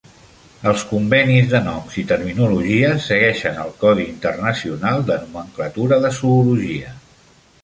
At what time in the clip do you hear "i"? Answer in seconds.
2.03-2.05